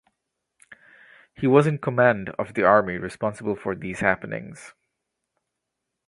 [1.35, 4.73] He was in command of the Army responsible for these happenings.